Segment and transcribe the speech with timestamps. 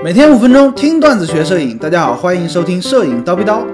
[0.00, 3.66] 每天五分钟听段子学摄影，大家好，欢迎收听摄影刀逼刀。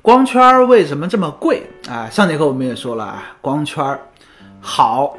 [0.00, 2.08] 光圈为什么这么贵啊？
[2.08, 3.98] 上节课我们也说了啊，光圈
[4.62, 5.14] 好，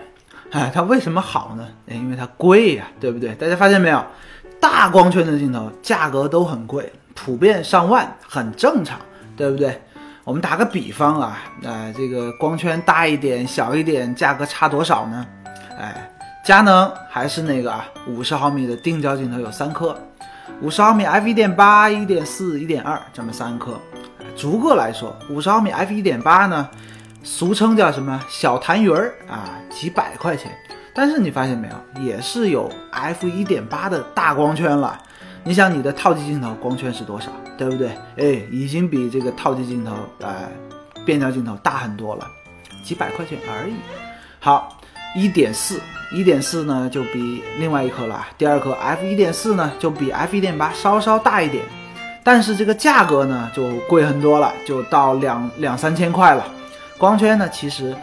[0.49, 1.67] 哎，它为什么好呢？
[1.87, 3.35] 哎因为它贵呀、对不对？
[3.35, 4.03] 大家发现没有？
[4.59, 8.99] 大光圈的镜头价格都很贵，普遍上万，很正常，
[9.37, 9.79] 对不对？
[10.23, 15.23] 我们打个比方啊，呃，这个光圈大一点、小一点，价格差多少呢？
[15.81, 16.07] 哎，
[16.45, 19.99] 佳能还是那个啊，五十毫米的定焦镜头有三颗，
[20.61, 23.79] 五十毫米 f 一点八、一点四、一点二这么三颗。
[24.37, 26.69] 逐个来说，五十毫米 f 一点八呢，
[27.23, 30.51] 俗称叫什么小痰盂儿啊，几百块钱。
[30.93, 35.01] 但是你发现没有，也是有 f 一点八的大光圈了。
[35.43, 37.89] 你想你的套机镜头光圈是多少，对不对？
[38.17, 40.47] 哎，已经比这个套机镜头，呃，
[41.03, 42.27] 变焦镜头大很多了，
[42.83, 43.73] 几百块钱而已。
[44.39, 44.77] 好，
[45.13, 51.63] 一点四，一点四呢就比另外一颗了，第二颗 f 一点四呢就比 f 一点八稍稍大一点，
[52.23, 56.45] 但是这个价格呢就贵很多了，就到两两三千块了。
[56.97, 57.95] 光圈呢其实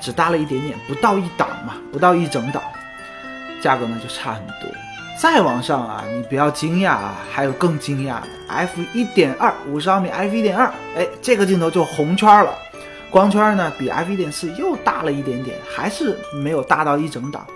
[0.00, 2.62] 只大了一点点，不到一档嘛，不到一整档，
[3.60, 4.70] 价格呢就差很多。
[5.20, 12.52] 再往上啊，你不要惊讶啊，还有更惊讶的 f 一点二五十毫米 f 一点二，哎，这个镜头就红圈了。
[13.14, 17.46] 光圈呢比 f 一点四又大了一点点，还是没有大到一整档，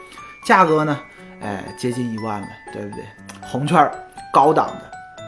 [0.45, 1.00] 价格呢，
[1.41, 3.05] 哎，接近一万了，对不对？
[3.42, 3.92] 红圈儿
[4.33, 5.27] 高档的，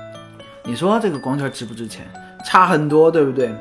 [0.63, 2.07] 你说这个光圈值不值钱？
[2.45, 3.53] 差很多，对不对？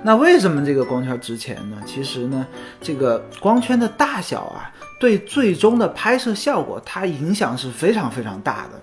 [0.00, 1.76] 那为什么这个光圈值钱呢？
[1.84, 2.46] 其实呢，
[2.80, 4.70] 这个光圈的大小啊，
[5.00, 8.80] 对最终的拍摄效果它影响是非常非常大的。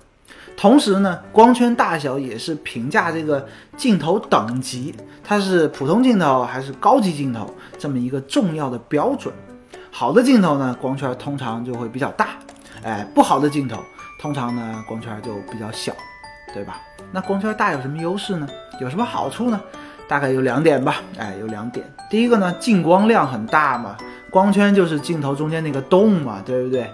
[0.60, 4.94] 同时呢，光圈大小也是评价这个镜头等级，
[5.24, 9.34] 它是普通镜头还是高级镜头这么一个重要的标准。
[9.90, 12.32] 好的镜头呢，光圈通常就会比较大，
[12.84, 13.78] 哎，不好的镜头
[14.20, 15.94] 通常呢光圈就比较小，
[16.54, 16.82] 对吧？
[17.14, 18.46] 那光圈大有什么优势呢？
[18.82, 19.58] 有什么好处呢？
[20.10, 21.90] 大概有两点吧，哎，有两点。
[22.10, 23.96] 第一个呢，进光量很大嘛，
[24.30, 26.92] 光圈就是镜头中间那个洞嘛，对不对？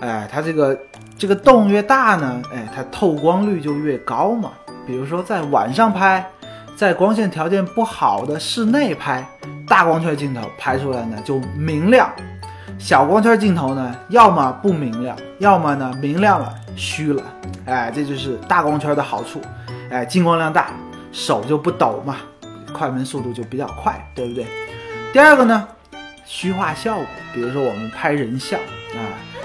[0.00, 0.78] 哎，它这个
[1.16, 4.52] 这个洞越大呢，哎，它透光率就越高嘛。
[4.86, 6.24] 比如说在晚上拍，
[6.76, 9.26] 在光线条件不好的室内拍，
[9.66, 12.12] 大光圈镜头拍出来呢就明亮，
[12.78, 17.22] 小光圈镜头呢要么不明亮，要么呢明亮了虚了。
[17.64, 19.40] 哎，这就是大光圈的好处。
[19.90, 20.68] 哎，进光量大，
[21.12, 22.16] 手就不抖嘛，
[22.72, 24.44] 快门速度就比较快，对不对？
[25.12, 25.66] 第二个呢，
[26.26, 29.00] 虚化效果，比如说我们拍人像啊，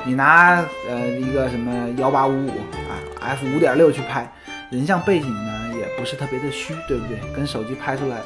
[0.06, 2.50] 你拿呃一个什么幺八五五
[2.90, 4.32] 啊 f 五点六去拍
[4.70, 7.20] 人像背景呢，也不是特别的虚，对不对？
[7.36, 8.18] 跟手机拍出来，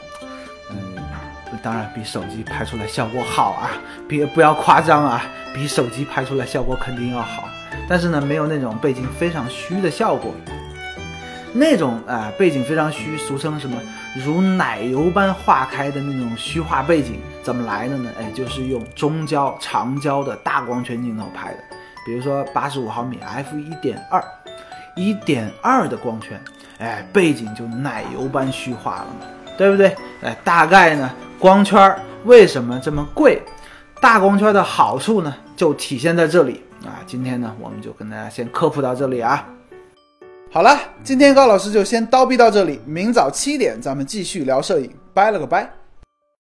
[0.70, 0.78] 嗯，
[1.62, 3.72] 当然比手机拍出来效果好啊，
[4.08, 5.24] 别不要夸张啊，
[5.54, 7.48] 比手机拍出来效果肯定要好，
[7.88, 10.34] 但是呢，没有那种背景非常虚的效果。
[11.54, 13.78] 那种啊、背景非常虚，俗称什么
[14.26, 18.10] 如奶油般化开的那种虚化背景，怎么来的呢？
[18.20, 21.60] 哎，就是用中焦、长焦的大光圈镜头拍的，
[22.06, 24.24] 比如说八十五毫米 f 一点二，
[24.96, 26.42] 一点二的光圈，
[26.80, 29.96] 哎，背景就奶油般虚化了嘛，对不对？
[30.24, 33.42] 哎，大概呢，光圈为什么这么贵？
[34.02, 37.00] 大光圈的好处呢，就体现在这里啊。
[37.06, 39.48] 今天呢，我们就跟大家先科普到这里啊。
[40.54, 45.68] 好了，今天高老师就先叨逼到这里，明早七点咱们继续聊摄影，拜了个拜。